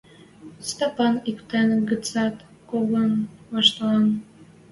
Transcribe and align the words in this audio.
Стапан 0.67 1.15
иктӹн 1.29 1.69
гӹцӓт 1.89 2.35
когон 2.69 3.11
ваштылын. 3.51 4.07